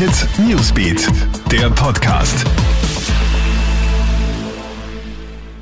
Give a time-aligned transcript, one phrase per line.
[0.00, 1.06] Hit Newsbeat,
[1.52, 2.46] der Podcast.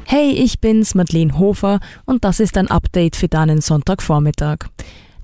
[0.04, 4.58] Hey, ich bin's, Madeleine Hofer, und das ist ein Update für deinen Sonntagvormittag.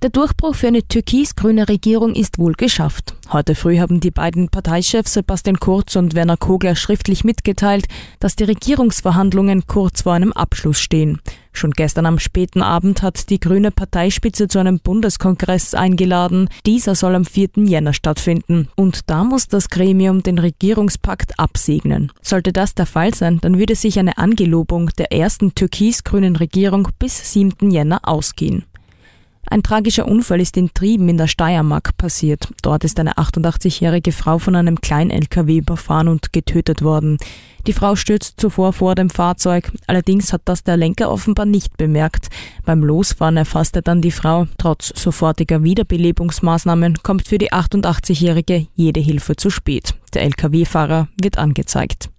[0.05, 3.15] Der Durchbruch für eine türkis-grüne Regierung ist wohl geschafft.
[3.33, 7.87] Heute früh haben die beiden Parteichefs Sebastian Kurz und Werner Kogler schriftlich mitgeteilt,
[8.21, 11.23] dass die Regierungsverhandlungen kurz vor einem Abschluss stehen.
[11.55, 16.51] Schon gestern am späten Abend hat die grüne Parteispitze zu einem Bundeskongress eingeladen.
[16.67, 17.65] Dieser soll am 4.
[17.65, 18.69] Jänner stattfinden.
[18.77, 22.13] Und da muss das Gremium den Regierungspakt absegnen.
[22.21, 27.33] Sollte das der Fall sein, dann würde sich eine Angelobung der ersten türkis-grünen Regierung bis
[27.33, 27.71] 7.
[27.71, 28.67] Jänner ausgehen.
[29.49, 32.49] Ein tragischer Unfall ist in Trieben in der Steiermark passiert.
[32.63, 37.19] Dort ist eine 88-jährige Frau von einem Klein-LKW überfahren und getötet worden.
[37.67, 42.29] Die Frau stürzt zuvor vor dem Fahrzeug, allerdings hat das der Lenker offenbar nicht bemerkt.
[42.65, 44.47] Beim Losfahren erfasst er dann die Frau.
[44.59, 49.95] Trotz sofortiger Wiederbelebungsmaßnahmen kommt für die 88-jährige jede Hilfe zu spät.
[50.13, 52.11] Der LKW-Fahrer wird angezeigt.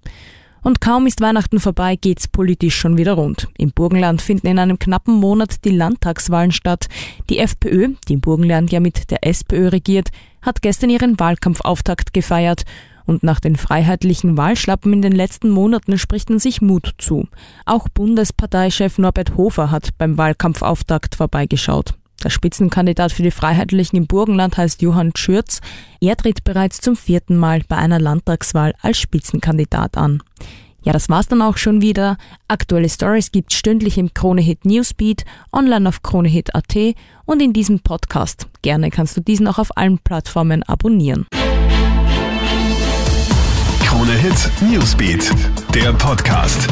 [0.65, 3.49] Und kaum ist Weihnachten vorbei, geht's politisch schon wieder rund.
[3.55, 6.87] Im Burgenland finden in einem knappen Monat die Landtagswahlen statt.
[7.29, 10.09] Die FPÖ, die im Burgenland ja mit der SPÖ regiert,
[10.41, 12.63] hat gestern ihren Wahlkampfauftakt gefeiert.
[13.05, 17.27] Und nach den freiheitlichen Wahlschlappen in den letzten Monaten spricht man sich Mut zu.
[17.67, 21.93] Auch Bundesparteichef Norbert Hofer hat beim Wahlkampfauftakt vorbeigeschaut.
[22.25, 25.61] Der Spitzenkandidat für die Freiheitlichen im Burgenland heißt Johann Schürz.
[26.01, 30.23] Er tritt bereits zum vierten Mal bei einer Landtagswahl als Spitzenkandidat an.
[30.81, 32.17] Ja, das war's dann auch schon wieder.
[32.47, 36.95] Aktuelle Stories gibt's stündlich im Kronehit Newsbeat, online auf kronehit.at
[37.25, 38.47] und in diesem Podcast.
[38.63, 41.27] Gerne kannst du diesen auch auf allen Plattformen abonnieren.
[43.83, 45.31] Kronehit Newsbeat,
[45.75, 46.67] der Podcast.